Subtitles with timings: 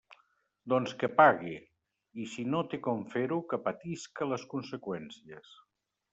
[0.71, 1.51] Doncs que pague;
[2.23, 5.55] i si no té com fer-ho que patisca les conseqüències.